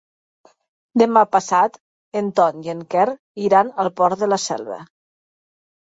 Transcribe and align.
Demà 1.01 1.23
passat 1.35 1.77
en 2.21 2.31
Ton 2.39 2.65
i 2.69 2.73
en 2.75 2.81
Quer 2.95 3.07
iran 3.49 3.69
al 3.85 3.93
Port 4.01 4.21
de 4.25 4.31
la 4.35 4.41
Selva. 4.49 4.83